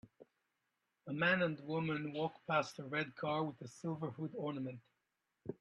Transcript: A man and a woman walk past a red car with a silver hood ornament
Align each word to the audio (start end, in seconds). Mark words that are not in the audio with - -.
A 1.05 1.13
man 1.13 1.43
and 1.43 1.59
a 1.59 1.63
woman 1.63 2.11
walk 2.11 2.33
past 2.47 2.79
a 2.79 2.87
red 2.87 3.15
car 3.15 3.43
with 3.43 3.61
a 3.61 3.67
silver 3.67 4.09
hood 4.09 4.31
ornament 4.35 4.79